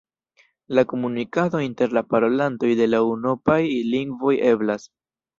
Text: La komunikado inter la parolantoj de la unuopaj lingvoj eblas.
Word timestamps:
La 0.77 0.83
komunikado 0.91 1.59
inter 1.65 1.93
la 1.97 2.01
parolantoj 2.13 2.71
de 2.79 2.87
la 2.93 3.01
unuopaj 3.09 3.59
lingvoj 3.91 4.33
eblas. 4.53 4.89